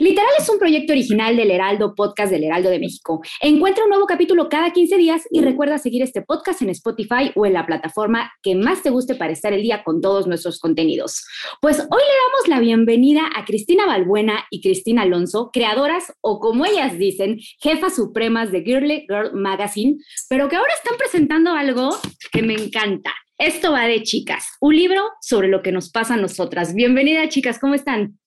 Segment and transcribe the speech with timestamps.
[0.00, 3.20] Literal es un proyecto original del Heraldo Podcast del Heraldo de México.
[3.42, 7.44] Encuentra un nuevo capítulo cada 15 días y recuerda seguir este podcast en Spotify o
[7.44, 11.22] en la plataforma que más te guste para estar el día con todos nuestros contenidos.
[11.60, 16.64] Pues hoy le damos la bienvenida a Cristina Balbuena y Cristina Alonso, creadoras o como
[16.64, 19.98] ellas dicen, jefas supremas de Girly Girl Magazine,
[20.30, 21.90] pero que ahora están presentando algo
[22.32, 23.12] que me encanta.
[23.40, 26.74] Esto va de chicas, un libro sobre lo que nos pasa a nosotras.
[26.74, 28.19] Bienvenida chicas, ¿cómo están?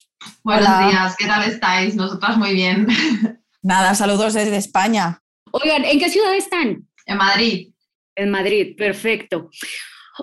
[0.44, 1.96] Buenos días, ¿qué tal estáis?
[1.96, 2.88] Nosotras muy bien.
[3.62, 5.22] Nada, saludos desde España.
[5.52, 6.88] Oigan, ¿en qué ciudad están?
[7.06, 7.74] En Madrid.
[8.16, 9.50] En Madrid, perfecto.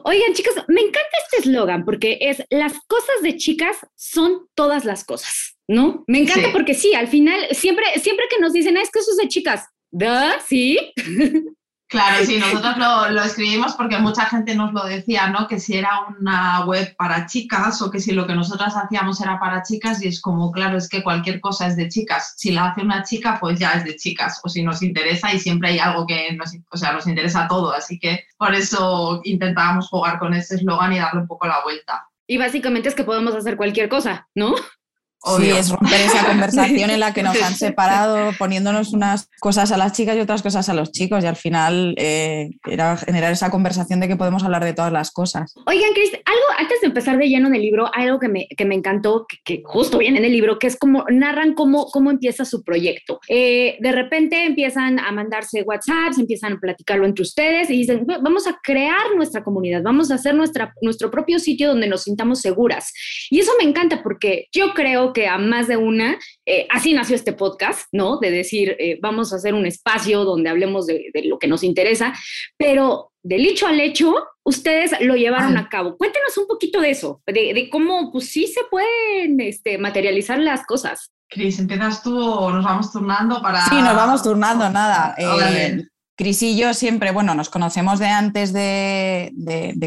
[0.04, 5.04] Oigan, chicas, me encanta este eslogan porque es las cosas de chicas son todas las
[5.04, 6.04] cosas, ¿no?
[6.06, 9.16] Me encanta porque sí, al final, siempre, siempre que nos dicen, es que eso es
[9.16, 10.38] de chicas, ¿da?
[10.46, 10.78] Sí.
[11.90, 15.48] Claro, sí, nosotros lo, escribimos porque mucha gente nos lo decía, ¿no?
[15.48, 19.40] Que si era una web para chicas o que si lo que nosotras hacíamos era
[19.40, 22.34] para chicas y es como, claro, es que cualquier cosa es de chicas.
[22.36, 25.40] Si la hace una chica, pues ya es de chicas o si nos interesa y
[25.40, 27.72] siempre hay algo que nos, o sea, nos interesa todo.
[27.74, 32.06] Así que por eso intentábamos jugar con ese eslogan y darle un poco la vuelta.
[32.28, 34.54] Y básicamente es que podemos hacer cualquier cosa, ¿no?
[35.22, 39.76] Sí, es romper esa conversación en la que nos han separado, poniéndonos unas cosas a
[39.76, 43.50] las chicas y otras cosas a los chicos, y al final eh, era generar esa
[43.50, 45.54] conversación de que podemos hablar de todas las cosas.
[45.66, 48.64] Oigan, Cris, algo antes de empezar de lleno en el libro, algo que me, que
[48.64, 52.44] me encantó, que, justo viene en el libro, que es como narran cómo, cómo empieza
[52.46, 53.20] su proyecto.
[53.28, 58.46] Eh, de repente empiezan a mandarse WhatsApps, empiezan a platicarlo entre ustedes y dicen, vamos
[58.46, 62.92] a crear nuestra comunidad, vamos a hacer nuestra, nuestro propio sitio donde nos sintamos seguras.
[63.28, 67.16] Y eso me encanta porque yo creo que a más de una, eh, así nació
[67.16, 68.18] este podcast, ¿no?
[68.18, 72.14] De decir, eh, vamos a hacer un espacio donde hablemos de, lo que nos interesa,
[72.56, 75.96] pero del hecho al hecho, ustedes lo llevaron a cabo.
[75.96, 81.12] Cuéntenos un poquito de eso, de, cómo, pues sí se pueden este, materializar las cosas.
[81.28, 83.64] Cris, ¿empiezas tú o nos vamos turnando para...?
[83.66, 85.14] Sí, nos vamos turnando, nada.
[85.16, 85.86] Eh,
[86.20, 89.32] Cris y yo siempre, bueno, nos conocemos de antes de,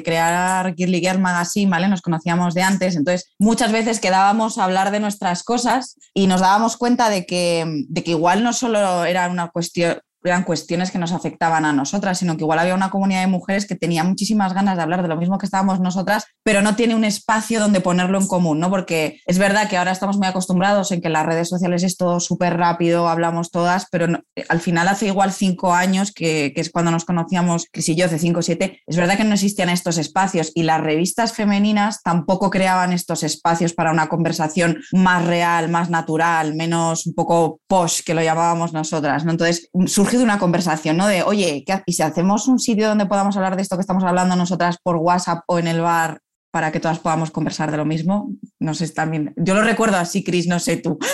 [0.03, 1.87] crear Girly Girl Magazine, ¿vale?
[1.87, 6.41] Nos conocíamos de antes, entonces muchas veces quedábamos a hablar de nuestras cosas y nos
[6.41, 10.97] dábamos cuenta de que, de que igual no solo era una cuestión, eran cuestiones que
[10.97, 14.53] nos afectaban a nosotras, sino que igual había una comunidad de mujeres que tenía muchísimas
[14.53, 17.81] ganas de hablar de lo mismo que estábamos nosotras, pero no tiene un espacio donde
[17.81, 18.69] ponerlo en común, ¿no?
[18.69, 22.19] Porque es verdad que ahora estamos muy acostumbrados en que las redes sociales es todo
[22.19, 24.07] súper rápido, hablamos todas, pero
[24.49, 28.19] al final hace igual cinco años, que, es cuando nos conocíamos, Cris y yo, hace
[28.19, 32.49] cinco o siete, es verdad que no existían estos espacios y las revistas femeninas tampoco
[32.49, 38.13] creaban estos espacios para una conversación más real, más natural, menos un poco posh, que
[38.13, 39.31] lo llamábamos nosotras, ¿no?
[39.31, 41.07] Entonces surge de una conversación, ¿no?
[41.07, 44.35] De, oye, ¿y si hacemos un sitio donde podamos hablar de esto que estamos hablando
[44.35, 46.22] nosotras por WhatsApp o en el bar
[46.53, 48.29] para que todas podamos conversar de lo mismo?
[48.59, 49.33] No sé, también.
[49.37, 50.99] Yo lo recuerdo así, Cris, no sé tú.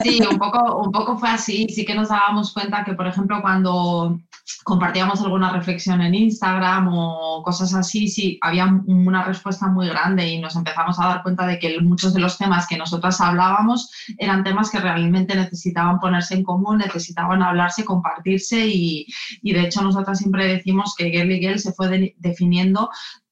[0.00, 1.66] Sí, un poco, un poco fue así.
[1.68, 4.18] Sí que nos dábamos cuenta que, por ejemplo, cuando
[4.64, 10.40] compartíamos alguna reflexión en Instagram o cosas así, sí, había una respuesta muy grande y
[10.40, 14.44] nos empezamos a dar cuenta de que muchos de los temas que nosotras hablábamos eran
[14.44, 19.06] temas que realmente necesitaban ponerse en común, necesitaban hablarse, compartirse y,
[19.42, 22.88] y de hecho nosotras siempre decimos que Girly Girl se fue definiendo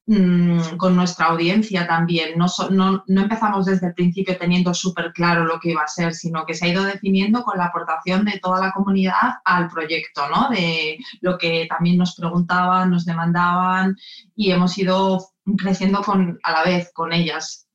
[0.08, 2.38] Mm, con nuestra audiencia también.
[2.38, 6.14] No, no, no, empezamos desde el principio teniendo súper claro lo que iba a ser,
[6.14, 10.28] sino que se ha ido definiendo con la aportación de toda la comunidad al proyecto,
[10.28, 10.48] ¿no?
[10.48, 13.96] De lo que también nos preguntaban, nos demandaban
[14.36, 15.26] y hemos ido
[15.58, 17.65] creciendo con, a la vez con ellas.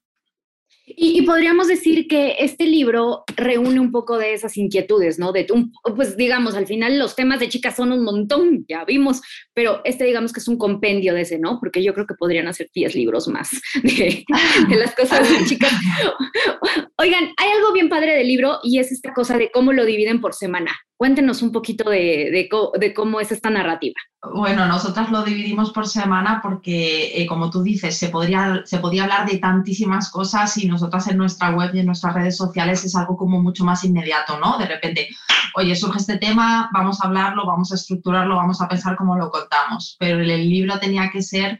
[0.98, 5.32] Y, podríamos decir que este libro reúne un poco de esas inquietudes, ¿no?
[5.32, 5.48] De,
[5.96, 9.22] pues digamos, al final los temas de chicas son un montón, ya vimos,
[9.54, 11.60] pero este digamos que es un compendio de ese, ¿no?
[11.60, 13.50] Porque yo creo que podrían hacer 10 libros más
[13.84, 14.26] de,
[14.78, 15.72] las cosas de chicas.
[16.98, 20.22] Oigan, hay algo bien padre del libro y es esta cosa de cómo lo dividen
[20.22, 20.72] por semana.
[21.02, 22.48] Cuéntenos un poquito de,
[22.96, 23.96] cómo es esta narrativa.
[24.36, 29.28] Bueno, nosotras lo dividimos por semana porque, eh, como tú dices, se, podría, podía hablar
[29.28, 33.18] de tantísimas cosas y nosotras en nuestra web y en nuestras redes sociales es algo
[33.18, 34.60] como mucho más inmediato, ¿no?
[34.60, 35.08] De repente,
[35.56, 39.32] oye, surge este tema, vamos a hablarlo, vamos a estructurarlo, vamos a pensar cómo lo
[39.32, 39.96] contamos.
[40.00, 41.58] Pero el libro tenía que ser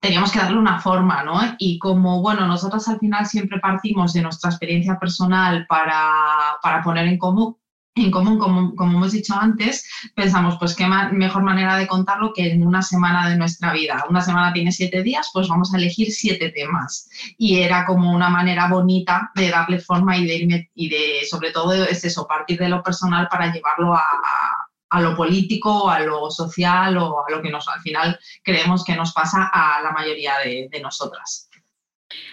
[0.00, 1.40] teníamos que darle una forma, ¿no?
[1.58, 7.08] Y como, bueno, nosotros al final siempre partimos de nuestra experiencia personal para, para poner
[7.08, 7.56] en común,
[8.04, 12.66] en común, como, hemos dicho antes, pensamos, pues qué mejor manera de contarlo que en
[12.66, 14.04] una semana de nuestra vida.
[14.08, 17.08] Una semana tiene siete días, pues vamos a elegir siete temas.
[17.36, 21.72] Y era como una manera bonita de darle forma y de, y de sobre todo,
[21.84, 27.24] es eso, partir de lo personal para llevarlo a lo político, a lo social o
[27.26, 31.47] a lo que nos al final creemos que nos pasa a la mayoría de, nosotras.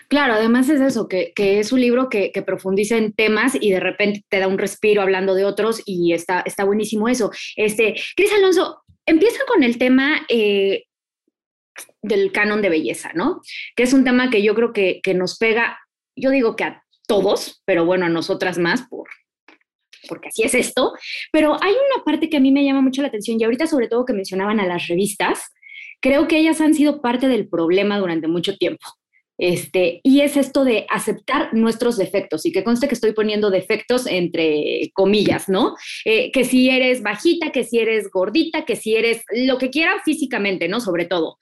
[0.07, 4.23] Claro, además es eso, que, es un libro que, profundiza en temas y de repente
[4.29, 7.31] te da un respiro hablando de otros y está, está buenísimo eso.
[7.55, 10.85] Este, Cris Alonso, empieza con el tema eh,
[12.01, 13.41] del canon de belleza, ¿no?
[13.75, 15.79] Que es un tema que yo creo que, que nos pega,
[16.15, 19.07] yo digo que a todos, pero bueno, a nosotras más por,
[20.07, 20.93] porque así es esto,
[21.31, 23.87] pero hay una parte que a mí me llama mucho la atención y ahorita sobre
[23.87, 25.51] todo que mencionaban a las revistas,
[26.01, 28.85] creo que ellas han sido parte del problema durante mucho tiempo.
[29.37, 34.07] Este, y es esto de aceptar nuestros defectos y que conste que estoy poniendo defectos
[34.07, 35.75] entre comillas, ¿no?
[36.05, 40.01] Eh, que si eres bajita, que si eres gordita, que si eres lo que quiera
[40.03, 40.79] físicamente, ¿no?
[40.79, 41.37] Sobre todo.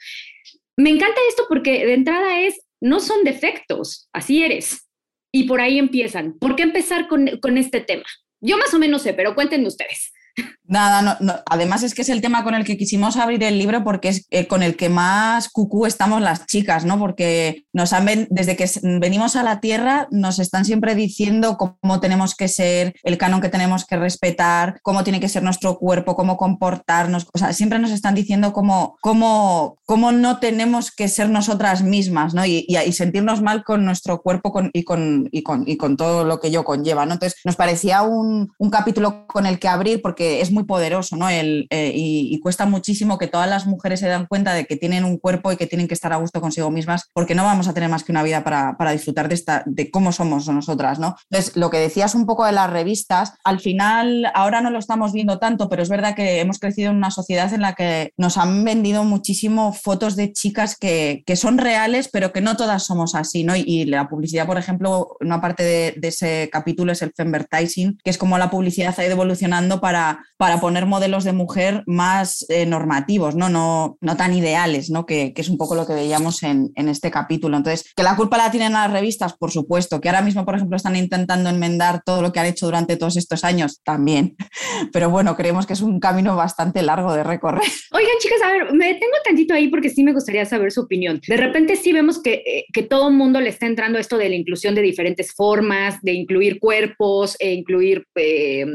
[0.75, 4.89] Me encanta esto porque de entrada es, no son defectos, así eres.
[5.31, 6.37] Y por ahí empiezan.
[6.39, 8.05] ¿Por qué empezar con, con este tema?
[8.41, 10.11] Yo más o menos sé, pero cuéntenme ustedes.
[10.73, 13.83] Nada, no, además es que es el tema con el que quisimos abrir el libro
[13.83, 16.97] porque es eh, con el que más cucú estamos las chicas, ¿no?
[16.97, 22.33] Porque nos han desde que venimos a la Tierra nos están siempre diciendo cómo tenemos
[22.33, 26.37] que ser, el canon que tenemos que respetar, cómo tiene que ser nuestro cuerpo, cómo
[26.37, 31.83] comportarnos, o sea, siempre nos están diciendo cómo, cómo, cómo no tenemos que ser nosotras
[31.83, 32.47] mismas, ¿no?
[32.47, 36.47] Y, sentirnos mal con nuestro cuerpo y, con, y, con, y con todo lo que
[36.47, 37.13] ello conlleva, ¿no?
[37.13, 41.29] Entonces nos parecía un, un capítulo con el que abrir porque es muy poderoso, ¿no?
[41.29, 45.05] El, eh, y, cuesta muchísimo que todas las mujeres se dan cuenta de que tienen
[45.05, 47.73] un cuerpo y que tienen que estar a gusto consigo mismas, porque no vamos a
[47.73, 51.15] tener más que una vida para, para disfrutar de, esta, de cómo somos nosotras, ¿no?
[51.29, 55.13] Entonces, lo que decías un poco de las revistas, al final, ahora no lo estamos
[55.13, 58.37] viendo tanto, pero es verdad que hemos crecido en una sociedad en la que nos
[58.37, 63.15] han vendido muchísimo fotos de chicas que, que son reales, pero que no todas somos
[63.15, 63.55] así, ¿no?
[63.55, 68.09] Y, la publicidad, por ejemplo, una parte de, de ese capítulo es el femvertising, que
[68.09, 72.65] es como la publicidad ha ido evolucionando para, para poner modelos de mujer más eh,
[72.65, 73.47] normativos, ¿no?
[73.47, 75.05] No, no tan ideales, ¿no?
[75.05, 77.55] Que, es un poco lo que veíamos en, este capítulo.
[77.55, 80.75] Entonces, que la culpa la tienen las revistas, por supuesto, que ahora mismo, por ejemplo,
[80.75, 84.35] están intentando enmendar todo lo que han hecho durante todos estos años, también.
[84.91, 87.63] Pero bueno, creemos que es un camino bastante largo de recorrer.
[87.93, 91.21] Oigan, chicas, a ver, me detengo tantito ahí porque sí me gustaría saber su opinión.
[91.25, 94.27] De repente sí vemos que, eh, que todo el mundo le está entrando esto de
[94.27, 98.65] la inclusión de diferentes formas, de incluir cuerpos, e incluir eh,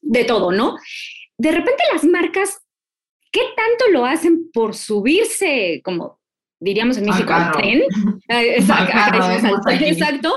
[0.00, 0.76] de todo, ¿no?
[1.38, 2.60] De repente las marcas,
[3.30, 6.21] ¿qué tanto lo hacen por subirse como
[6.62, 7.82] diríamos en México, al tren.
[8.28, 10.32] Exacto,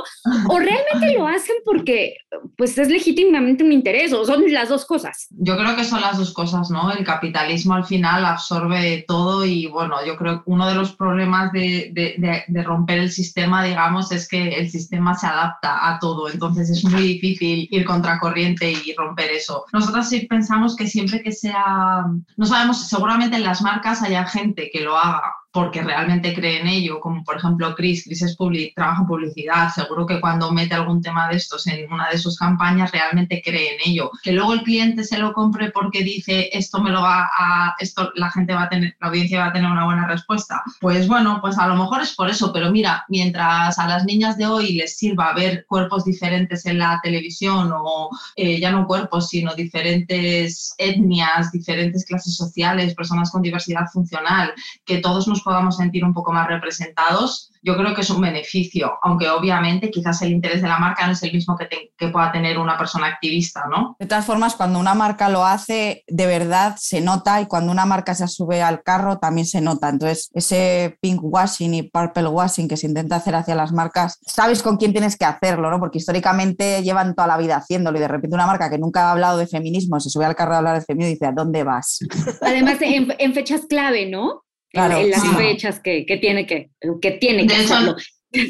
[0.50, 2.18] O realmente lo hacen porque
[2.58, 5.28] pues es legítimamente un interés o son las dos cosas.
[5.30, 6.92] Yo creo que son las dos cosas, ¿no?
[6.92, 11.52] El capitalismo al final absorbe todo y bueno, yo creo que uno de los problemas
[11.52, 16.30] de, de, de, romper el sistema, digamos, es que el sistema se adapta a todo,
[16.30, 19.66] entonces es muy difícil ir contracorriente y romper eso.
[19.72, 22.06] Nosotros sí pensamos que siempre que sea,
[22.36, 25.22] no sabemos, seguramente en las marcas haya gente que lo haga
[25.56, 29.70] porque realmente cree en ello, como por ejemplo Chris, Chris es public, trabaja en publicidad,
[29.74, 33.76] seguro que cuando mete algún tema de estos en una de sus campañas realmente cree
[33.76, 34.12] en ello.
[34.22, 38.12] Que luego el cliente se lo compre porque dice esto me lo va a, esto
[38.16, 40.62] la gente va a tener, la audiencia va a tener una buena respuesta.
[40.82, 44.38] Pues bueno, pues a lo mejor es por eso, pero mira, mientras a las niñas
[44.38, 49.30] de hoy les sirva ver cuerpos diferentes en la televisión o eh, ya no cuerpos,
[49.30, 56.04] sino diferentes etnias, diferentes clases sociales, personas con diversidad funcional, que todos nos podamos sentir
[56.04, 60.62] un poco más representados, yo creo que es un beneficio, aunque obviamente quizás el interés
[60.62, 63.96] de la marca no es el mismo que, que, pueda tener una persona activista, ¿no?
[64.00, 67.86] De todas formas, cuando una marca lo hace, de verdad se nota y cuando una
[67.86, 69.90] marca se sube al carro también se nota.
[69.90, 74.62] Entonces, ese pink washing y purple washing que se intenta hacer hacia las marcas, sabes
[74.62, 75.80] con quién tienes que hacerlo, ¿no?
[75.80, 79.12] Porque históricamente llevan toda la vida haciéndolo y de repente una marca que nunca ha
[79.12, 81.64] hablado de feminismo se sube al carro a hablar de feminismo y dice, ¿a dónde
[81.64, 82.00] vas?
[82.42, 84.45] Además, en, en fechas clave, ¿no?
[84.76, 86.70] En, las fechas que, que, tiene que,
[87.02, 87.96] que tiene que hacerlo.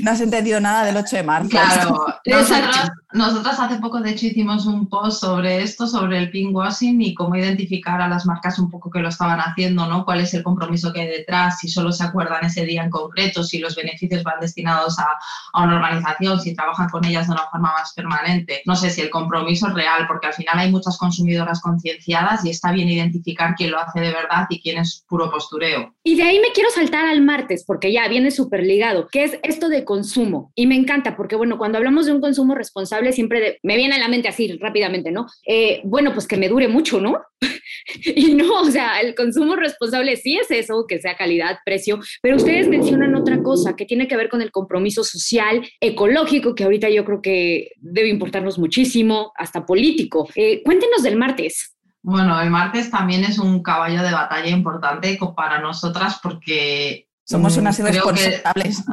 [0.01, 1.49] no has entendido nada del 8 de marzo.
[1.49, 7.01] Claro, nosotros, nosotros, hace poco de hecho hicimos un post sobre esto, sobre el pinkwashing
[7.01, 10.03] y cómo identificar a las marcas un poco que lo estaban haciendo, ¿no?
[10.03, 13.43] Cuál es el compromiso que hay detrás, si solo se acuerdan ese día en concreto,
[13.43, 15.07] si los beneficios van destinados a,
[15.53, 18.61] a una organización, si trabajan con ellas de una forma más permanente.
[18.65, 22.49] No sé si el compromiso es real, porque al final hay muchas consumidoras concienciadas y
[22.49, 25.95] está bien identificar quién lo hace de verdad y quién es puro postureo.
[26.03, 29.39] Y de ahí me quiero saltar al martes, porque ya viene súper ligado, que es
[29.43, 30.51] esto de consumo.
[30.53, 33.99] Y me encanta, porque bueno, cuando hablamos de un consumo responsable, siempre me viene a
[33.99, 35.27] la mente así rápidamente, ¿no?
[35.45, 37.19] Eh, bueno, pues que me dure mucho, ¿no?
[38.15, 42.37] y no, o sea, el consumo responsable sí es eso, que sea calidad, precio, pero
[42.37, 46.89] ustedes mencionan otra cosa que tiene que ver con el compromiso social, ecológico, que ahorita
[46.89, 50.27] yo creo que debe importarnos muchísimo, hasta político.
[50.35, 51.75] Eh, cuéntenos del martes.
[52.01, 57.79] Bueno, el martes también es un caballo de batalla importante para nosotras porque somos unas
[57.79, 58.83] mm, irresponsables.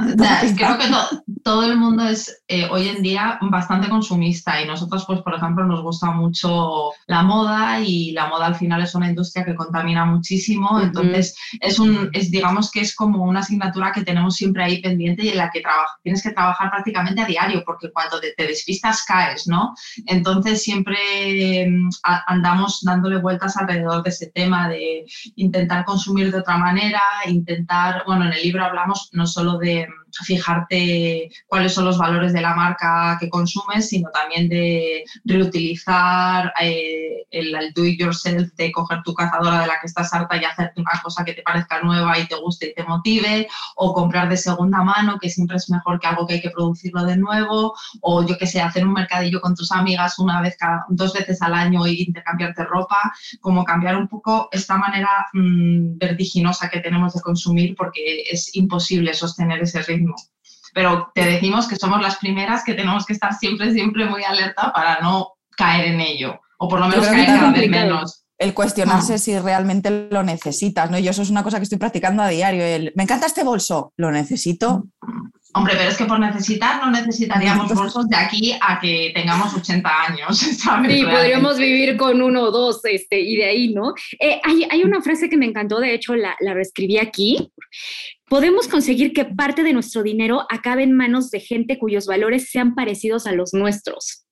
[0.56, 0.88] creo que
[1.44, 5.64] todo el mundo es eh, hoy en día bastante consumista y nosotros, pues, por ejemplo,
[5.64, 10.04] nos gusta mucho la moda y la moda al final es una industria que contamina
[10.04, 10.80] muchísimo.
[10.80, 15.24] Entonces, es un, es, digamos que es como una asignatura que tenemos siempre ahí pendiente
[15.24, 15.62] y en la que
[16.02, 19.74] tienes que trabajar prácticamente a diario porque cuando te, te despistas caes, ¿no?
[20.06, 21.88] Entonces, siempre mm,
[22.26, 25.04] andamos dándole vueltas alrededor de ese tema de
[25.36, 29.86] intentar consumir de otra manera, intentar, bueno, en el libro hablamos no solo de
[30.24, 37.26] fijarte cuáles son los valores de la marca que consumes, sino también de reutilizar eh,
[37.30, 40.80] el, do it yourself, de coger tu cazadora de la que estás harta y hacerte
[40.80, 44.36] una cosa que te parezca nueva y te guste y te motive, o comprar de
[44.36, 48.26] segunda mano, que siempre es mejor que algo que hay que producirlo de nuevo, o
[48.26, 51.54] yo que sé, hacer un mercadillo con tus amigas una vez cada, dos veces al
[51.54, 57.20] año e intercambiarte ropa, como cambiar un poco esta manera mm, vertiginosa que tenemos de
[57.20, 60.01] consumir porque es imposible sostener ese ritmo
[60.74, 64.72] pero te decimos que somos las primeras que tenemos que estar siempre, siempre muy alerta
[64.72, 68.24] para no caer en ello, o por lo menos caer cada vez menos.
[68.38, 69.18] El cuestionarse ah.
[69.18, 70.98] si realmente lo necesitas, ¿no?
[70.98, 72.64] Yo eso es una cosa que estoy practicando a diario.
[72.64, 74.84] El, me encanta este bolso, ¿lo necesito?
[75.54, 79.90] Hombre, pero es que por necesitar no necesitaríamos bolsos de aquí a que tengamos 80
[80.08, 80.40] años.
[80.92, 83.94] Sí, podríamos vivir con uno o dos este, y de ahí, ¿no?
[84.18, 87.52] Eh, hay, hay, una frase que me encantó, de hecho la, la reescribí aquí,
[88.32, 92.74] podemos conseguir que parte de nuestro dinero acabe en manos de gente cuyos valores sean
[92.74, 94.24] parecidos a los nuestros.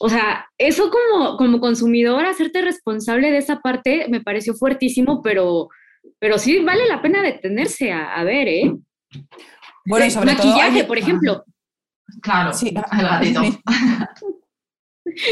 [0.00, 5.68] O sea, eso como, como consumidor, hacerte responsable de esa parte me pareció fuertísimo, pero,
[6.18, 8.72] pero sí vale la pena detenerse a, ver, ¿eh?
[9.84, 11.44] Bueno, y sobre Maquillaje, por ejemplo.
[12.22, 12.74] Claro, sí.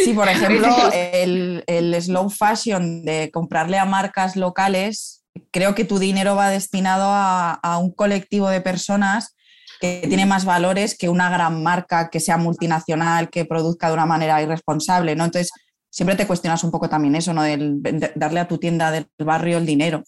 [0.04, 5.98] Sí, por ejemplo, el, el slow fashion de comprarle a marcas locales creo que tu
[5.98, 9.36] dinero va destinado a, un colectivo de personas
[9.80, 14.06] que tiene más valores que una gran marca que sea multinacional, que produzca de una
[14.06, 15.24] manera irresponsable, ¿no?
[15.24, 15.50] Entonces,
[15.90, 17.42] siempre te cuestionas un poco también eso, ¿no?
[17.42, 20.02] de darle a tu tienda del barrio el dinero.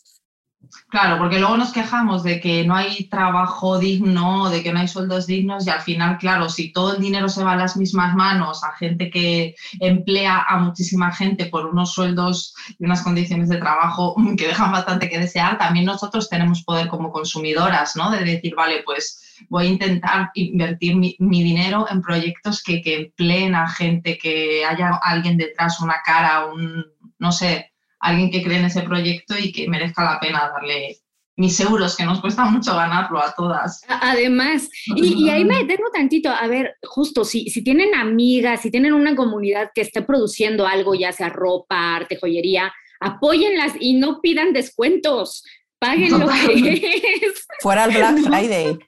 [0.89, 4.89] Claro, porque luego nos quejamos de que no hay trabajo digno, de que no hay
[4.89, 8.15] sueldos dignos y al final, claro, si todo el dinero se va a las mismas
[8.15, 13.59] manos a gente que emplea a muchísima gente por unos sueldos y unas condiciones de
[13.59, 18.11] trabajo que dejan bastante que desear, también nosotros tenemos poder como consumidoras, ¿no?
[18.11, 23.55] De decir, vale, pues voy a intentar invertir mi, dinero en proyectos que, que empleen
[23.55, 26.85] a gente, que haya alguien detrás, una cara, un,
[27.19, 27.73] no sé,
[28.07, 30.99] alguien que cree en ese proyecto y que merezca la pena darle
[31.37, 33.83] mis euros, que nos cuesta mucho ganarlo a todas.
[33.89, 38.95] Además, y, ahí me detengo tantito, a ver, justo, si, si tienen amigas, si tienen
[38.95, 44.53] una comunidad que esté produciendo algo, ya sea ropa, arte, joyería, apóyenlas y no pidan
[44.53, 45.45] descuentos.
[45.79, 47.47] Paguen lo que es.
[47.61, 48.79] Fuera el Black Friday.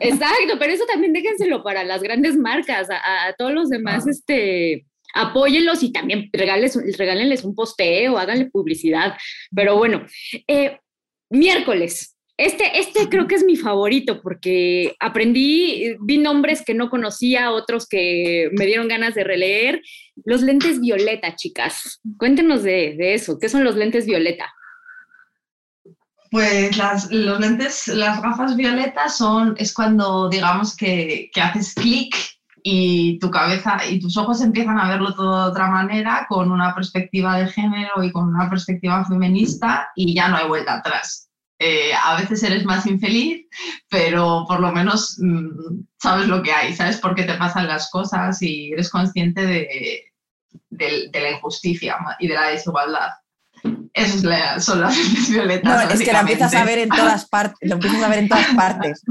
[0.00, 4.84] Exacto, pero eso también déjenselo para las grandes marcas, a, todos los demás, este,
[5.16, 9.14] apóyenlos y también regálenles un posteo, háganle publicidad.
[9.54, 10.06] Pero bueno,
[10.46, 10.78] eh,
[11.30, 12.12] miércoles.
[12.38, 17.88] Este, este creo que es mi favorito porque aprendí, vi nombres que no conocía, otros
[17.88, 19.80] que me dieron ganas de releer.
[20.24, 22.00] Los lentes violeta, chicas.
[22.18, 23.38] Cuéntenos de, eso.
[23.38, 24.52] ¿Qué son los lentes violeta?
[26.30, 32.14] Pues las, los lentes, las gafas violetas son, es cuando digamos que, que haces clic
[32.68, 36.74] y tu cabeza y tus ojos empiezan a verlo todo de otra manera, con una
[36.74, 41.30] perspectiva de género y con una perspectiva feminista y ya no hay vuelta atrás.
[41.60, 43.46] Eh, a veces eres más infeliz,
[43.88, 47.88] pero por lo menos mm, sabes lo que hay, sabes por qué te pasan las
[47.88, 50.02] cosas y eres consciente de,
[50.68, 53.10] de, la injusticia y de la desigualdad.
[53.94, 54.96] Esas son las
[55.30, 55.84] violetas.
[55.84, 58.28] No, es que la empiezas a ver en todas partes, lo empiezas a ver en
[58.28, 59.04] todas partes.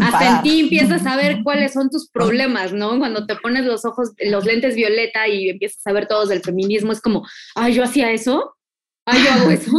[0.00, 2.98] Hasta en ti empiezas a ver cuáles son tus problemas, ¿no?
[2.98, 6.92] Cuando te pones los ojos, los lentes violeta y empiezas a ver todos del feminismo,
[6.92, 8.56] es como, ay, yo hacía eso,
[9.04, 9.70] ay, yo hago eso.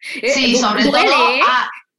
[0.00, 0.20] Sí,
[0.54, 1.40] eh, sobre todo ¿eh?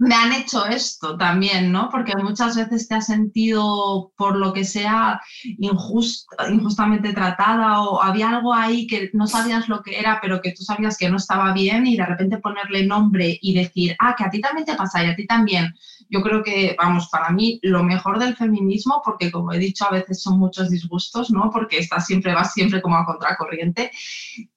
[0.02, 1.88] Me han hecho esto también, ¿no?
[1.92, 5.22] Porque muchas veces te has sentido, por lo que sea,
[5.60, 10.64] injustamente tratada o había algo ahí que no sabías lo que era, pero que tú
[10.64, 14.32] sabías que no estaba bien y de repente ponerle nombre y decir, ah, que a
[14.32, 15.72] ti también te pasa y a ti también.
[16.10, 19.92] Yo creo que, vamos, para mí lo mejor del feminismo, porque como he dicho, a
[19.92, 21.52] veces son muchos disgustos, ¿no?
[21.52, 23.92] Porque estás siempre, vas siempre como a contracorriente,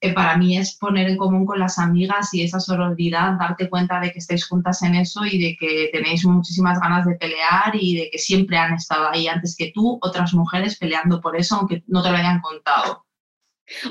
[0.01, 3.99] eh, para mí es poner en común con las amigas y esa sororidad, darte cuenta
[3.99, 7.95] de que estáis juntas en eso y de que tenéis muchísimas ganas de pelear y
[7.95, 11.83] de que siempre han estado ahí antes que tú, otras mujeres peleando por eso, aunque
[11.87, 13.05] no te lo hayan contado.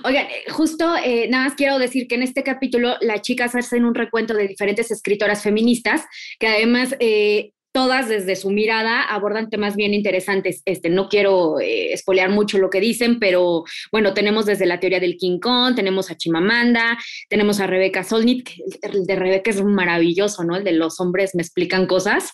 [0.04, 3.84] Oigan, eh, justo eh, nada más quiero decir que en este capítulo las chicas hacen
[3.84, 6.04] un recuento de diferentes escritoras feministas
[6.38, 10.62] que además eh, todas desde su mirada abordan temas bien interesantes.
[10.64, 15.00] Este, no quiero eh, espolear mucho lo que dicen, pero bueno, tenemos desde la teoría
[15.00, 16.96] del King Kong, tenemos a Chimamanda,
[17.28, 18.48] tenemos a Rebeca Solnit,
[18.80, 20.54] el de Rebeca es maravilloso, ¿no?
[20.54, 22.30] El de los hombres me explican cosas.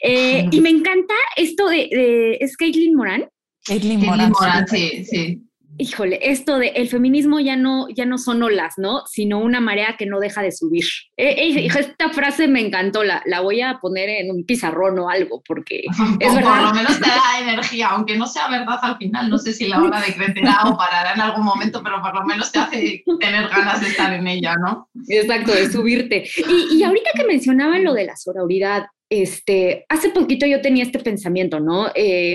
[0.00, 3.28] Eh, y me encanta esto de, ¿es Caitlin Moran?
[3.66, 4.32] Caitlin Moran,
[4.68, 5.42] sí, sí
[5.78, 9.02] híjole, esto de el feminismo ya no, ya no son olas, ¿no?
[9.06, 10.84] Sino una marea que no deja de subir.
[11.16, 15.08] Eh, eh, esta frase me encantó, la, la, voy a poner en un pizarrón o
[15.08, 15.82] algo, porque
[16.20, 16.54] es verdad.
[16.54, 19.68] Por lo menos te da energía, aunque no sea verdad al final, no sé si
[19.68, 23.48] la hora decrecerá o parará en algún momento, pero por lo menos te hace tener
[23.48, 24.88] ganas de estar en ella, ¿no?
[25.08, 26.24] Exacto, de subirte.
[26.36, 30.98] Y, y ahorita que mencionaban lo de la sororidad, este, hace poquito yo tenía este
[30.98, 31.90] pensamiento, ¿no?
[31.94, 32.34] Eh,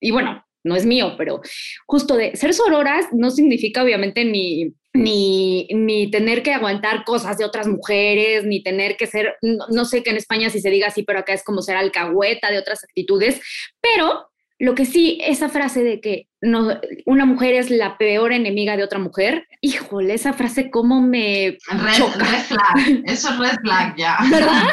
[0.00, 1.40] Y bueno, no es mío, pero
[1.86, 7.44] justo de ser sororas no significa obviamente ni ni, ni tener que aguantar cosas de
[7.44, 11.02] otras mujeres, ni tener que ser, no, sé que en España si se diga así,
[11.02, 13.40] pero acá es como ser alcahueta de otras actitudes,
[13.80, 18.76] pero lo que sí, esa frase de que no, una mujer es la peor enemiga
[18.76, 22.04] de otra mujer, híjole, esa frase cómo me red,
[22.46, 24.16] flag, eso es red flag ya.
[24.30, 24.68] ¿Verdad?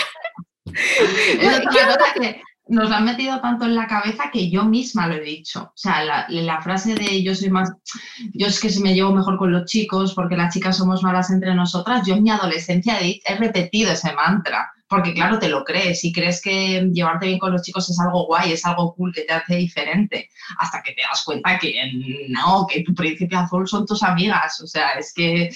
[2.68, 5.64] nos lo han metido tanto en la cabeza que yo misma lo he dicho.
[5.64, 7.72] O sea, la, frase de yo soy más,
[8.34, 11.54] yo es que me llevo mejor con los chicos porque las chicas somos malas entre
[11.56, 16.12] nosotras, yo en mi adolescencia he repetido ese mantra porque claro, te lo crees y
[16.12, 19.32] crees que llevarte bien con los chicos es algo guay, es algo cool que te
[19.32, 20.28] hace diferente,
[20.58, 21.74] hasta que te das cuenta que
[22.28, 25.50] no, que tu príncipe azul son tus amigas, o sea, es que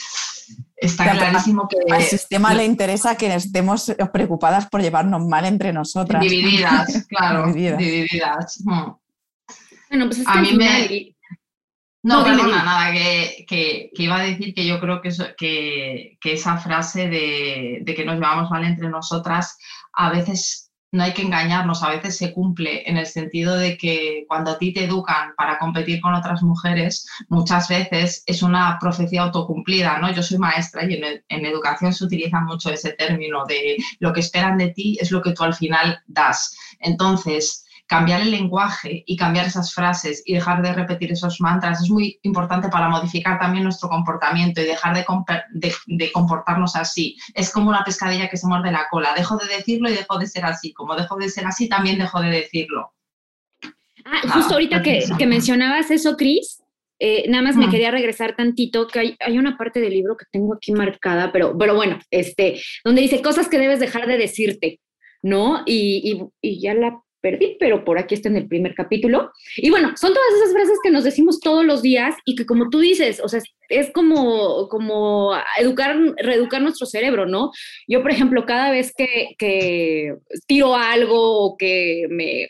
[0.78, 1.93] está clarísimo que...
[1.93, 6.21] Al sistema le interesa que estemos preocupadas por llevarnos mal entre nosotras.
[6.21, 8.62] Divididas, claro, divididas.
[8.63, 8.91] Mm.
[9.89, 11.14] Bueno, pues es que a mí me...
[12.06, 17.10] No, perdona, nada, que, iba a decir que yo creo que, que, que esa frase
[17.10, 19.58] de, que nos llevamos mal entre nosotras,
[19.91, 24.24] a veces no hay que engañarnos, a veces se cumple en el sentido de que
[24.28, 29.24] cuando a ti te educan para competir con otras mujeres, muchas veces es una profecía
[29.24, 30.13] autocumplida, ¿no?
[30.13, 34.20] Yo soy maestra y en, en educación se utiliza mucho ese término de lo que
[34.20, 36.56] esperan de ti es lo que tú al final das.
[36.80, 41.89] Entonces, cambiar el lenguaje y cambiar esas frases y dejar de repetir esos mantras es
[41.89, 47.17] muy importante para modificar también nuestro comportamiento y dejar de, comportarnos así.
[47.34, 49.13] Es como una pescadilla que se muerde la cola.
[49.15, 50.74] Dejo de decirlo y dejo de ser así.
[50.74, 52.93] Como dejo de ser así, también dejo de decirlo.
[54.04, 56.63] Ah, justo ahorita que, mencionabas eso, Cris,
[57.00, 60.56] eh, nada más me quería regresar tantito, que hay, una parte del libro que tengo
[60.56, 64.80] aquí marcada, pero, pero bueno, este, donde dice cosas que debes dejar de decirte,
[65.24, 65.63] ¿no?
[65.65, 69.32] y ya la perdí, pero por aquí está en el primer capítulo.
[69.58, 72.70] Y bueno, son todas esas frases que nos decimos todos los días y que como
[72.70, 77.50] tú dices, o sea, es como, como educar, reeducar nuestro cerebro, ¿no?
[77.88, 80.14] Yo, por ejemplo, cada vez que, que
[80.46, 82.50] tiro algo o que me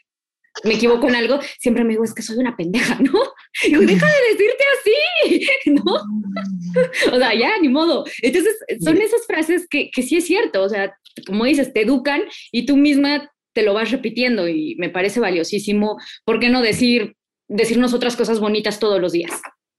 [0.64, 3.20] me equivoco en algo, siempre me digo, es que soy una pendeja, ¿no?
[3.64, 5.84] Y digo, deja de decirte así, ¿no?
[7.14, 8.06] O sea, ya, ni modo.
[8.22, 10.96] Entonces, son esas frases que, que sí es cierto, o sea,
[11.28, 15.98] como dices, te educan y tú misma te lo vas repitiendo y me parece valiosísimo.
[16.26, 17.16] ¿Por qué no decir,
[17.48, 19.32] decirnos otras cosas bonitas todos los días?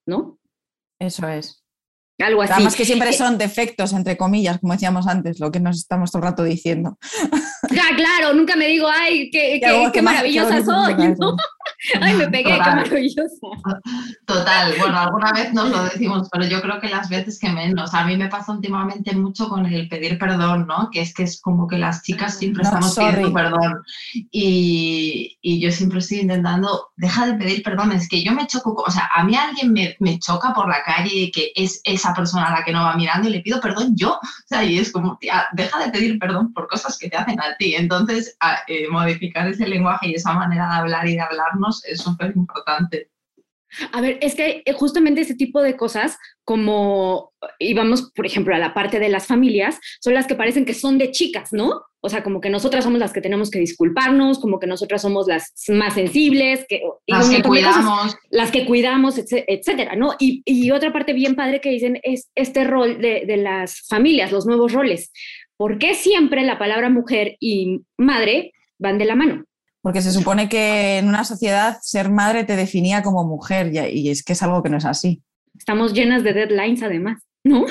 [0.07, 0.39] ¿No?
[0.99, 1.63] Eso es.
[2.19, 2.55] Algo así.
[2.55, 6.23] Además que siempre son defectos, entre comillas, como decíamos antes, lo que nos estamos todo
[6.23, 6.97] el rato diciendo.
[7.71, 11.37] Ya, claro, nunca me digo, ay, qué, qué, qué maravillosa soy, ¿no?
[12.01, 13.47] Ay, me pegué, qué maravillosa.
[14.25, 17.93] Total, bueno, alguna vez nos lo decimos, pero yo creo que las veces que menos.
[17.95, 20.89] A mí me pasa últimamente mucho con el pedir perdón, ¿no?
[20.91, 23.83] Que es que es como que las chicas siempre estamos pidiendo perdón.
[24.31, 28.83] Y, y, yo siempre estoy intentando, deja de pedir perdón, es que yo me choco,
[28.87, 32.47] o sea, a mí alguien me, me choca por la calle que es esa persona
[32.47, 34.13] a la que no va mirando y le pido perdón yo.
[34.15, 37.39] O sea, y es como, tía, deja de pedir perdón por cosas que te hacen
[37.41, 37.75] a ti.
[37.75, 42.01] Entonces, a, eh, modificar ese lenguaje y esa manera de hablar y de hablarnos es
[42.01, 43.11] súper importante.
[43.93, 48.55] A ver, es que eh, justamente ese tipo de cosas, como, y vamos, por ejemplo,
[48.55, 51.83] a la parte de las familias, son las que parecen que son de chicas, ¿no?
[52.01, 55.27] O sea, como que nosotras somos las que tenemos que disculparnos, como que nosotras somos
[55.27, 58.17] las más sensibles, que, las que cuidamos.
[58.31, 60.15] las que cuidamos, etcétera, ¿no?
[60.19, 64.31] Y, y, otra parte bien padre que dicen es este rol de, de las familias,
[64.31, 65.11] los nuevos roles.
[65.57, 69.45] ¿Por qué siempre la palabra mujer y madre van de la mano?
[69.87, 74.25] Porque se supone que en una sociedad ser madre te definía como mujer y es
[74.25, 75.23] que es algo que no es así.
[75.57, 77.65] Estamos llenas de deadlines además, ¿no?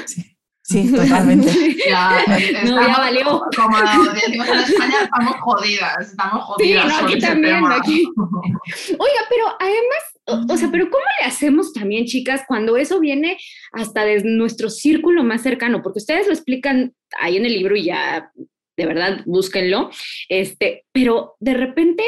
[0.63, 0.93] Sí.
[0.95, 1.51] totalmente.
[1.89, 2.23] ya,
[2.63, 3.41] no, ya valió.
[3.58, 3.78] Como
[4.13, 6.86] decimos en España, estamos jodidas, estamos jodidas.
[6.86, 8.04] Sí, no, aquí también, aquí.
[8.15, 13.38] Oiga, pero además, o sea, pero ¿cómo le hacemos también, chicas, cuando eso viene
[13.73, 15.82] hasta de nuestro círculo más cercano?
[15.82, 18.32] Porque ustedes lo explican ahí en el libro y ya
[18.78, 19.90] de verdad, búsquenlo.
[20.30, 22.04] Este, pero de repente,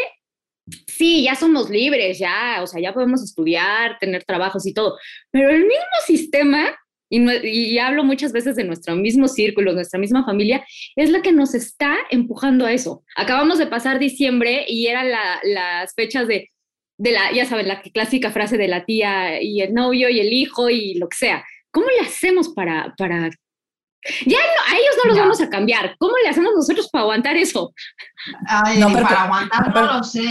[0.88, 4.98] sí, ya somos libres, ya, o sea, ya podemos estudiar, tener trabajos y todo,
[5.32, 6.76] pero el mismo sistema,
[7.10, 11.56] y, hablo muchas veces de nuestro mismo círculo, nuestra misma familia, es la que nos
[11.56, 13.04] está empujando a eso.
[13.16, 15.10] Acabamos de pasar diciembre y eran
[15.44, 16.50] las fechas de,
[16.98, 20.70] la, ya saben, la clásica frase de la tía y el novio y el hijo
[20.70, 21.46] y lo que sea.
[21.72, 22.94] ¿Cómo le hacemos para
[24.26, 25.96] ya a ellos no los vamos a cambiar.
[25.98, 27.74] ¿Cómo le hacemos nosotros para aguantar eso?
[28.78, 30.30] no, para aguantar no lo sé,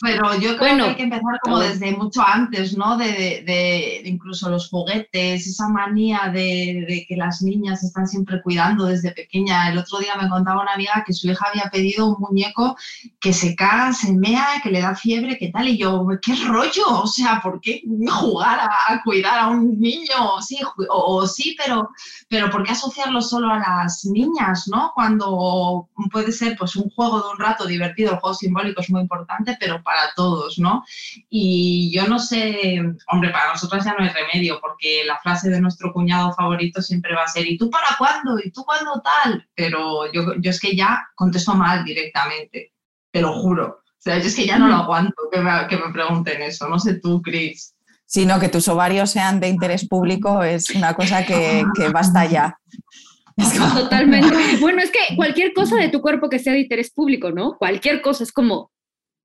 [0.00, 2.96] pero yo creo que hay que empezar como desde mucho antes, ¿no?
[2.96, 8.84] De, de, incluso los juguetes, esa manía de, de, que las niñas están siempre cuidando
[8.86, 9.70] desde pequeña.
[9.70, 12.76] El otro día me contaba una amiga que su hija había pedido un muñeco
[13.20, 15.68] que se caga, se mea, que le da fiebre, ¿qué tal?
[15.68, 17.02] Y yo, ¿qué rollo?
[17.02, 20.40] O sea, ¿por qué jugar a, cuidar a un niño?
[20.40, 20.58] Sí,
[20.90, 21.90] o, sí, pero,
[22.28, 24.92] pero ¿por qué asociarlo solo a las niñas, ¿no?
[24.94, 29.00] Cuando puede ser pues un juego de un rato divertido, el juego simbólico es muy
[29.00, 30.84] importante, pero para todos, ¿no?
[31.30, 32.78] Y yo no sé,
[33.10, 37.14] hombre, para nosotras ya no hay remedio, porque la frase de nuestro cuñado favorito siempre
[37.14, 38.38] va a ser, ¿y tú para cuándo?
[38.38, 39.48] ¿Y tú cuándo tal?
[39.54, 42.74] Pero yo, yo es que ya contesto mal directamente,
[43.10, 43.82] te lo juro.
[43.86, 46.68] O sea, yo es que ya no lo aguanto que me, que me pregunten eso.
[46.68, 47.74] No sé tú, Cris
[48.08, 52.58] sino que tus ovarios sean de interés público es una cosa que, que basta ya.
[53.74, 54.34] Totalmente.
[54.60, 57.56] Bueno, es que cualquier cosa de tu cuerpo que sea de interés público, ¿no?
[57.58, 58.70] Cualquier cosa es como,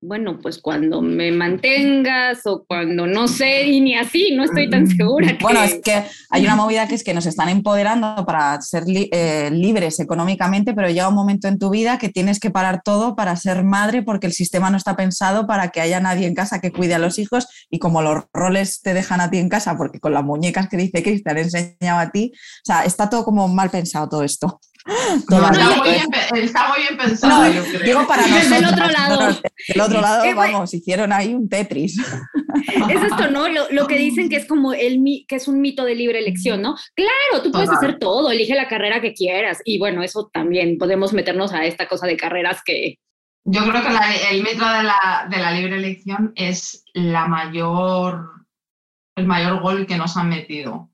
[0.06, 4.86] bueno, pues cuando me mantengas o cuando no sé, y ni así, no estoy tan
[4.86, 5.36] segura.
[5.40, 9.50] Bueno, es que hay una movida que es que nos están empoderando para ser eh,
[9.50, 13.34] libres económicamente, pero llega un momento en tu vida que tienes que parar todo para
[13.36, 16.70] ser madre porque el sistema no está pensado para que haya nadie en casa que
[16.70, 20.00] cuide a los hijos y como los roles te dejan a ti en casa, porque
[20.00, 23.70] con las muñecas que dice Cristian enseñado a ti, o sea, está todo como mal
[23.70, 24.60] pensado todo esto.
[24.86, 27.80] Está, muy bien, está, muy bien, pensado, no, yo creo.
[27.80, 28.50] Digo para nosotros.
[28.50, 29.40] Del otro lado.
[29.68, 32.00] Del otro lado, vamos, hicieron ahí un Tetris.
[32.88, 33.48] Es esto, ¿no?
[33.48, 36.62] Lo, lo, que dicen que es como el que es un mito de libre elección,
[36.62, 36.76] ¿no?
[36.94, 39.60] Claro, tú puedes hacer todo, elige la carrera que quieras.
[39.64, 42.98] Y bueno, eso también podemos meternos a esta cosa de carreras que.
[43.44, 48.30] Yo creo que la, el mito de la, de la libre elección es la mayor,
[49.16, 50.93] el mayor gol que nos han metido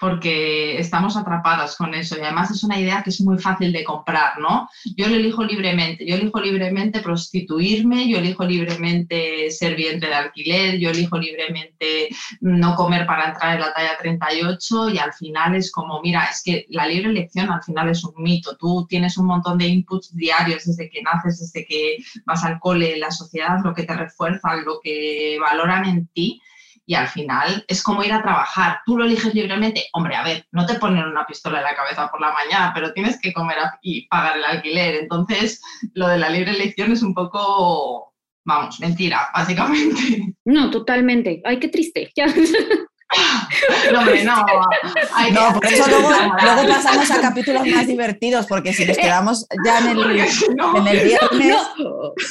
[0.00, 2.16] porque estamos atrapadas con eso.
[2.16, 4.68] Y además es una idea que es muy fácil de comprar, ¿no?
[4.96, 10.78] Yo lo elijo libremente, yo elijo libremente prostituirme, yo elijo libremente ser vientre de alquiler,
[10.78, 12.08] yo elijo libremente
[12.40, 16.42] no comer para entrar en la talla 38 y al final es como, mira, es
[16.42, 20.16] que la libre elección al final es un mito, tú tienes un montón de inputs
[20.16, 24.64] diarios desde que naces, desde que vas al cole, la sociedad, lo que te refuerzan,
[24.64, 26.40] lo que valoran en ti
[26.90, 28.80] y al final es como ir a trabajar.
[28.84, 29.84] Tú lo eliges libremente.
[29.92, 32.92] Hombre, a ver, no te ponen una pistola en la cabeza por la mañana, pero
[32.92, 34.96] tienes que comer y pagar el alquiler.
[34.96, 35.62] Entonces,
[35.94, 38.12] lo de la libre elección es un poco,
[38.44, 40.34] vamos, mentira, básicamente.
[40.44, 41.40] No, totalmente.
[41.44, 42.10] Ay, qué triste.
[43.92, 44.36] No, hombre, no.
[45.32, 49.78] no, por eso luego, pasamos a capítulos más divertidos, porque si nos eh, quedamos ya
[49.78, 51.56] en el, en el viernes.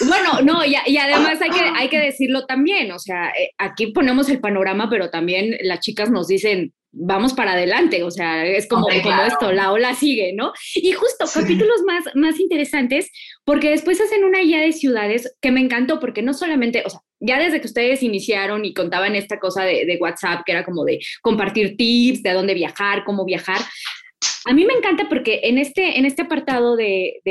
[0.07, 3.87] bueno, no, y, y, además hay que, hay que decirlo también, o sea, eh, aquí
[3.87, 8.67] ponemos el panorama, pero también las chicas nos dicen, vamos para adelante, o sea, es
[8.67, 10.53] como, como esto, la ola sigue, ¿no?
[10.75, 13.11] Y justo capítulos más, más interesantes,
[13.45, 17.01] porque después hacen una guía de ciudades que me encantó, porque no solamente, o sea,
[17.19, 20.99] ya desde que ustedes iniciaron y contaban esta cosa de, WhatsApp, que era como de
[21.21, 23.59] compartir tips, de a dónde viajar, cómo viajar,
[24.45, 27.21] a mí me encanta porque en este, en este apartado de,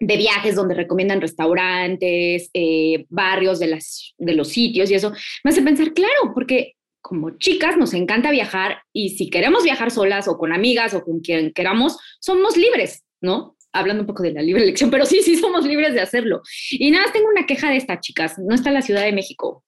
[0.00, 5.50] de viajes donde recomiendan restaurantes, eh, barrios de, las, de los sitios y eso, me
[5.50, 10.38] hace pensar, claro, porque como chicas nos encanta viajar y si queremos viajar solas o
[10.38, 13.56] con amigas o con quien queramos, somos libres, ¿no?
[13.72, 16.42] Hablando un poco de la libre elección, pero sí, sí somos libres de hacerlo.
[16.70, 19.64] Y nada, tengo una queja de estas chicas, no está la Ciudad de México.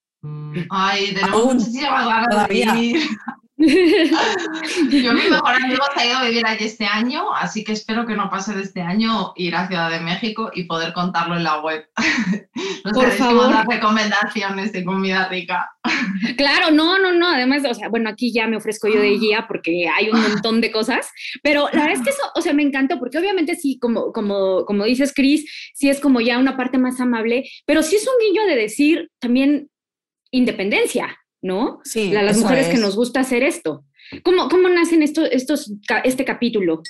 [0.71, 3.01] Ay, tenemos muchísimas ganas de
[4.91, 8.07] Yo mi mejor amigo se ha ido a vivir allí este año, así que espero
[8.07, 11.45] que no pase de este año ir a Ciudad de México y poder contarlo en
[11.45, 11.87] la web.
[12.95, 13.51] Por favor.
[13.51, 15.71] Las recomendaciones de comida rica.
[16.37, 17.29] Claro, no, no, no.
[17.29, 20.61] Además, o sea, bueno, aquí ya me ofrezco yo de guía porque hay un montón
[20.61, 21.11] de cosas,
[21.43, 24.65] pero la verdad es que eso, o sea, me encantó porque obviamente sí, como, como,
[24.65, 28.15] como dices, Cris, sí es como ya una parte más amable, pero sí es un
[28.27, 29.71] guiño de decir también
[30.31, 31.81] independencia, ¿no?
[31.85, 32.11] Sí.
[32.11, 33.85] las mujeres que nos gusta hacer esto.
[34.25, 35.73] ¿Cómo, cómo nacen estos, estos,
[36.05, 36.83] este capítulo?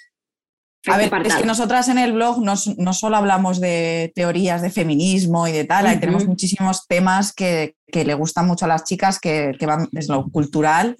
[0.86, 4.70] A ver, es que nosotras en el blog no, no, solo hablamos de teorías de
[4.70, 9.20] feminismo y de tal, tenemos muchísimos temas que, que, le gustan mucho a las chicas,
[9.20, 10.96] que, que van desde lo cultural.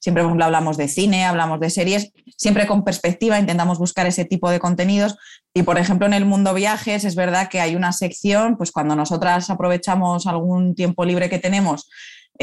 [0.00, 4.58] Siempre hablamos de cine, hablamos de series, siempre con perspectiva, intentamos buscar ese tipo de
[4.58, 5.16] contenidos.
[5.54, 8.96] Y por ejemplo, en el mundo viajes es verdad que hay una sección, pues cuando
[8.96, 11.88] nosotras aprovechamos algún tiempo libre que tenemos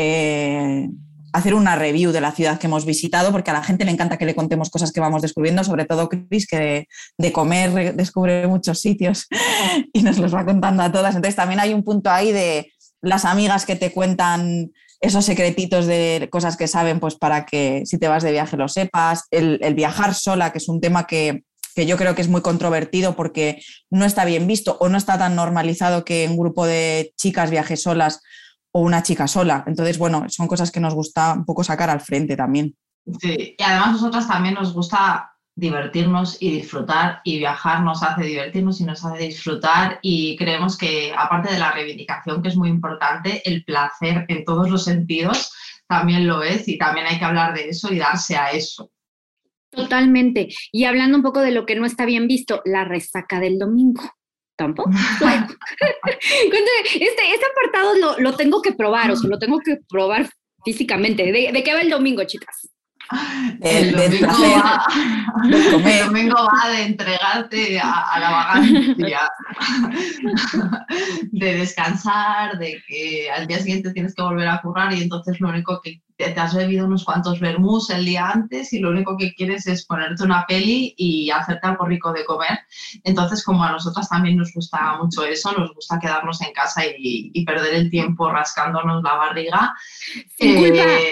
[0.01, 0.87] eh,
[1.33, 4.17] hacer una review de la ciudad que hemos visitado, porque a la gente le encanta
[4.17, 8.79] que le contemos cosas que vamos descubriendo, sobre todo Chris, que de, comer descubre muchos
[8.79, 9.27] sitios
[9.93, 11.15] y nos los va contando a todas.
[11.15, 16.29] Entonces también hay un punto ahí de las amigas que te cuentan esos secretitos de
[16.31, 20.13] cosas que saben, pues para que si te vas de viaje lo sepas, el, viajar
[20.13, 21.43] sola, que es un tema que,
[21.75, 25.17] que yo creo que es muy controvertido porque no está bien visto o no está
[25.17, 28.21] tan normalizado que un grupo de chicas viaje solas
[28.79, 29.63] o una chica sola.
[29.67, 32.75] Entonces, bueno, son cosas que nos gusta un poco sacar al frente también.
[33.19, 38.79] Sí, y además nosotras también nos gusta divertirnos y disfrutar y viajar nos hace divertirnos
[38.79, 43.41] y nos hace disfrutar y creemos que aparte de la reivindicación que es muy importante,
[43.43, 45.51] el placer en todos los sentidos
[45.87, 48.91] también lo es y también hay que hablar de eso y darse a eso.
[49.71, 50.47] Totalmente.
[50.71, 54.03] Y hablando un poco de lo que no está bien visto, la resaca del domingo.
[54.59, 54.89] ¿Tampoco?
[54.91, 55.57] este,
[56.99, 60.29] este apartado lo, lo, tengo que probar, o sea, lo tengo que probar
[60.65, 61.31] físicamente.
[61.31, 62.69] ¿De, de qué va el domingo, chicas?
[63.61, 64.85] El, domingo, va,
[65.43, 69.21] el domingo va de entregarte a, la vagancia,
[71.31, 75.49] de descansar, de que al día siguiente tienes que volver a currar y entonces lo
[75.49, 79.33] único que te, has bebido unos cuantos vermús el día antes y lo único que
[79.33, 82.59] quieres es ponerte una peli y hacerte algo rico de comer.
[83.03, 87.45] Entonces, como a nosotras también nos gusta mucho eso, nos gusta quedarnos en casa y,
[87.45, 89.73] perder el tiempo rascándonos la barriga.
[90.37, 91.11] Eh,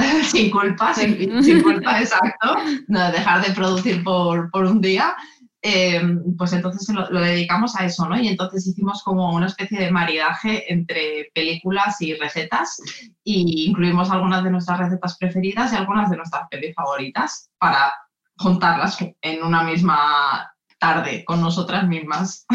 [0.24, 2.54] sin culpa, sin, culpa, exacto,
[2.88, 5.14] no, dejar de producir por, por un día,
[5.62, 8.18] em, pues entonces lo, dedicamos a eso, ¿no?
[8.18, 12.80] Y entonces hicimos como una especie de maridaje entre películas y recetas
[13.24, 17.92] y incluimos algunas de nuestras recetas preferidas y algunas de nuestras pelis favoritas para
[18.38, 22.46] juntarlas en una misma tarde con nosotras mismas.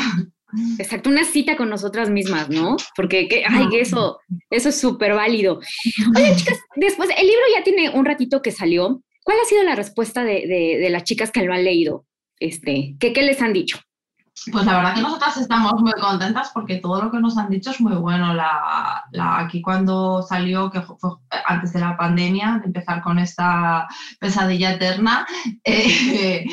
[0.78, 2.78] Exacto, una cita con nosotras mismas, ¿no?
[2.96, 4.20] Porque ay, eso,
[4.56, 5.60] eso es súper válido.
[6.16, 9.02] Oye, chicas, después, el libro ya tiene un ratito que salió.
[9.24, 12.06] ¿Cuál ha sido la respuesta de, las chicas que lo han leído?
[12.40, 13.80] Este, ¿qué, ¿Qué les han dicho?
[14.52, 17.72] Pues la verdad que nosotras estamos muy contentas porque todo lo que nos han dicho
[17.72, 18.34] es muy bueno.
[18.34, 19.04] La,
[19.40, 20.96] aquí cuando salió, que fue
[21.46, 23.88] antes de la pandemia, de empezar con esta
[24.20, 25.26] pesadilla eterna,
[25.64, 26.46] eh,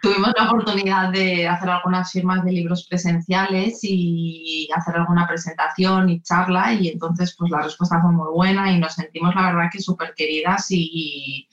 [0.00, 6.22] tuvimos la oportunidad de hacer algunas firmas de libros presenciales y hacer alguna presentación y
[6.22, 9.80] charla y entonces pues la respuesta fue muy buena y nos sentimos la verdad que
[9.80, 11.48] súper queridas y y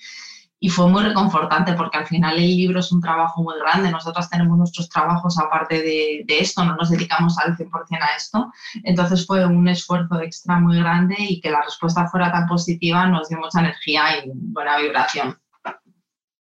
[0.69, 3.91] fue muy reconfortante porque al final el libro es un trabajo muy grande.
[3.91, 7.69] Nosotros tenemos nuestros trabajos aparte de, esto, no nos dedicamos al 100%
[8.01, 8.51] a esto.
[8.83, 13.29] Entonces fue un esfuerzo extra muy grande y que la respuesta fuera tan positiva nos
[13.29, 15.37] dio mucha energía y buena vibración.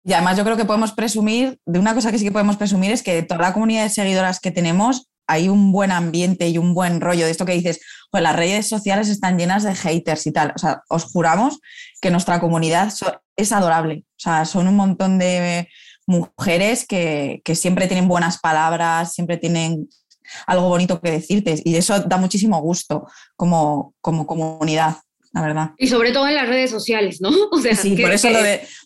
[0.04, 2.92] Y además yo creo que podemos presumir, de una cosa que sí que podemos presumir
[2.92, 6.74] es que toda la comunidad de seguidoras que tenemos hay un buen ambiente y un
[6.74, 10.32] buen rollo de esto que dices, pues las redes sociales están llenas de haters y
[10.32, 10.54] tal.
[10.56, 11.60] O sea, os juramos
[12.02, 12.92] que nuestra comunidad
[13.36, 14.06] es adorable.
[14.18, 15.70] O sea, son un montón de
[16.08, 19.88] mujeres que, que, siempre tienen buenas palabras, siempre tienen
[20.46, 24.98] algo bonito que decirte y eso da muchísimo gusto como, como comunidad
[25.38, 25.72] la verdad.
[25.78, 27.30] Y sobre todo en las redes sociales, ¿no?
[27.52, 28.30] O sea, sí, por eso,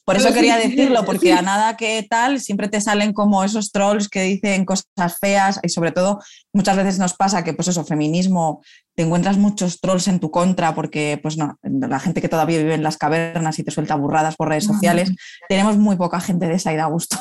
[0.06, 4.10] por eso quería decirlo, porque a nada que tal, siempre te salen como esos trolls
[4.10, 6.20] que dicen cosas feas y sobre todo
[6.54, 8.62] muchas veces nos pasa que pues eso, feminismo,
[8.96, 12.76] te encuentras muchos trolls en tu contra porque pues no, la gente que todavía vive
[12.76, 15.12] en las cavernas y te suelta burradas por redes sociales,
[15.48, 17.18] tenemos muy poca gente de esa y da gusto.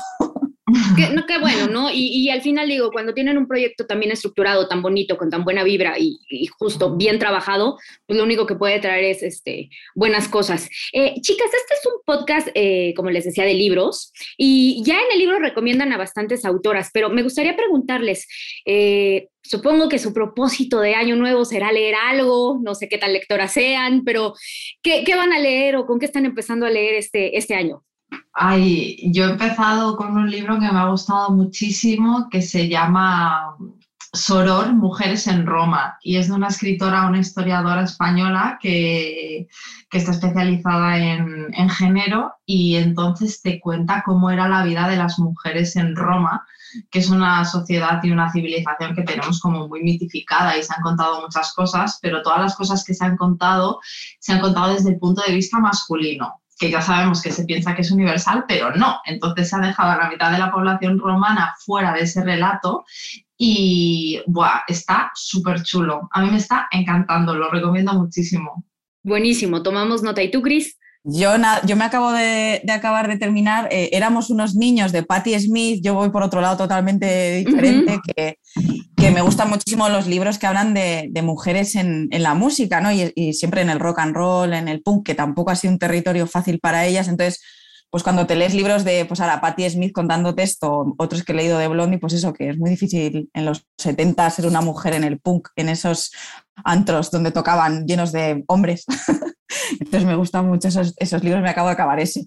[0.96, 1.90] Qué, no, qué bueno, ¿no?
[1.92, 5.64] Y, al final digo, cuando tienen un proyecto también estructurado, tan bonito, con tan buena
[5.64, 6.18] vibra y,
[6.58, 10.68] justo bien trabajado, pues lo único que puede traer es este, buenas cosas.
[10.92, 15.12] Eh, chicas, este es un podcast, eh, como les decía, de libros y ya en
[15.12, 18.26] el libro recomiendan a bastantes autoras, pero me gustaría preguntarles,
[18.64, 23.14] eh, Supongo que su propósito de año nuevo será leer algo, no sé qué tal
[23.14, 24.34] lectoras sean, pero
[24.82, 27.82] ¿qué, ¿qué, van a leer o con qué están empezando a leer este, este año?
[28.32, 33.56] Ay, yo he empezado con un libro que me ha gustado muchísimo que se llama
[34.12, 39.46] Soror, Mujeres en Roma, y es de una escritora, una historiadora española que,
[39.92, 45.18] está especializada en, en, género y entonces te cuenta cómo era la vida de las
[45.18, 46.44] mujeres en Roma,
[46.90, 50.82] que es una sociedad y una civilización que tenemos como muy mitificada y se han
[50.82, 53.80] contado muchas cosas, pero todas las cosas que se han contado
[54.18, 57.74] se han contado desde el punto de vista masculino que ya sabemos que se piensa
[57.74, 59.00] que es universal, pero no.
[59.06, 62.84] Entonces se ha dejado a la mitad de la población romana fuera de ese relato
[63.38, 66.10] y buah, está súper chulo.
[66.12, 68.62] A mí me está encantando, lo recomiendo muchísimo.
[69.02, 70.22] Buenísimo, tomamos nota.
[70.22, 70.78] ¿Y tú, Cris?
[71.02, 71.30] Yo,
[71.64, 75.94] yo me acabo de, acabar de terminar, eh, éramos unos niños de Patti Smith, yo
[75.94, 78.36] voy por otro lado totalmente diferente, que,
[78.96, 82.82] que, me gustan muchísimo los libros que hablan de, de mujeres en, en, la música,
[82.82, 82.92] ¿no?
[82.92, 85.72] Y, y, siempre en el rock and roll, en el punk, que tampoco ha sido
[85.72, 87.08] un territorio fácil para ellas.
[87.08, 87.40] Entonces,
[87.90, 91.34] pues cuando te lees libros de, pues ahora, Patti Smith contando texto, otros que he
[91.34, 94.94] leído de Blondie, pues eso, que es muy difícil en los 70 ser una mujer
[94.94, 96.12] en el punk, en esos
[96.64, 98.84] antros donde tocaban llenos de hombres.
[99.72, 102.26] Entonces me gustan mucho esos, esos libros, me acabo de acabar ese.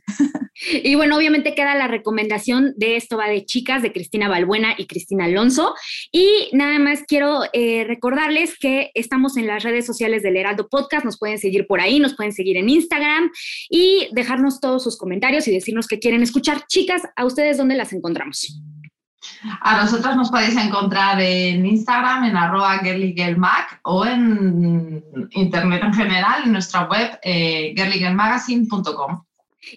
[0.83, 4.85] Y bueno, obviamente queda la recomendación de Esto va de chicas de Cristina Balbuena y
[4.85, 5.73] Cristina Alonso.
[6.11, 11.05] Y nada más quiero eh, recordarles que estamos en las redes sociales del Heraldo Podcast,
[11.05, 13.31] nos pueden seguir por ahí, nos pueden seguir en Instagram
[13.69, 16.65] y dejarnos todos sus comentarios y decirnos qué quieren escuchar.
[16.67, 18.62] Chicas, ¿a ustedes dónde las encontramos?
[19.61, 26.43] A nosotras nos podéis encontrar en Instagram, en arroba girlygelmac o en internet en general,
[26.45, 29.23] en nuestra web eh, girlygelmagazine.com.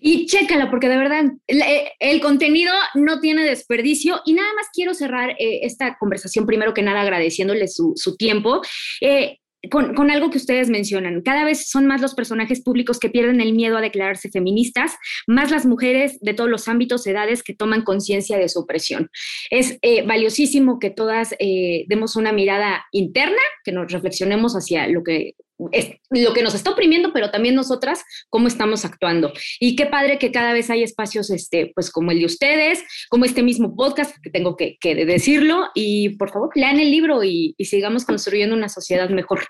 [0.00, 4.20] Y chécalo, porque de verdad eh, el, contenido no tiene desperdicio.
[4.24, 8.62] Y nada más quiero cerrar eh, esta conversación, primero que nada agradeciéndole su, su tiempo.
[9.00, 9.38] Eh,
[9.70, 11.22] con, algo que ustedes mencionan.
[11.22, 15.50] Cada vez son más los personajes públicos que pierden el miedo a declararse feministas, más
[15.50, 19.10] las mujeres de todos los ámbitos, edades que toman conciencia de su opresión.
[19.50, 25.02] Es eh, valiosísimo que todas eh, demos una mirada interna, que nos reflexionemos hacia lo
[25.02, 25.34] que
[25.72, 29.32] es lo que nos está oprimiendo, pero también nosotras, cómo estamos actuando.
[29.58, 33.24] Y qué padre que cada vez hay espacios, este, pues como el de ustedes, como
[33.24, 38.04] este mismo podcast, que tengo que, decirlo, y por favor, lean el libro y sigamos
[38.04, 39.40] construyendo una sociedad mejor.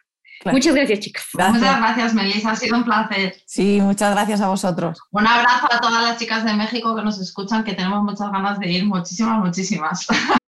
[0.44, 1.26] Muchas gracias, chicas.
[1.34, 2.50] Muchas gracias, Melissa.
[2.52, 3.34] Ha sido un placer.
[3.46, 4.98] Sí, muchas gracias a vosotros.
[5.10, 8.58] Un abrazo a todas las chicas de México que nos escuchan, que tenemos muchas ganas
[8.58, 8.84] de ir.
[8.84, 10.06] Muchísimas, muchísimas.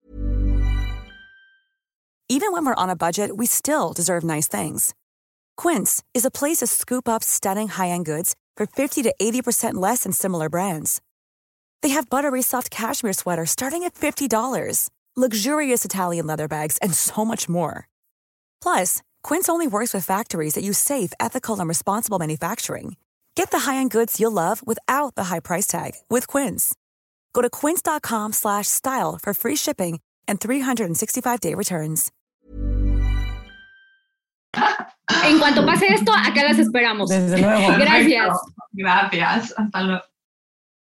[2.27, 4.95] Even when we're on a budget, we still deserve nice things.
[5.55, 10.03] Quince is a place to scoop up stunning high-end goods for 50 to 80% less
[10.03, 11.01] than similar brands.
[11.83, 17.23] They have buttery soft cashmere sweaters starting at $50, luxurious Italian leather bags, and so
[17.23, 17.87] much more.
[18.59, 22.95] Plus, Quince only works with factories that use safe, ethical, and responsible manufacturing.
[23.33, 26.75] Get the high-end goods you'll love without the high price tag with Quince.
[27.33, 32.11] Go to quince.com/style for free shipping and 365-day returns.
[35.23, 37.09] En cuanto pase esto, acá las esperamos.
[37.09, 37.79] Desde luego.
[37.79, 38.37] Gracias.
[38.73, 39.53] Gracias.
[39.57, 40.14] Hasta luego.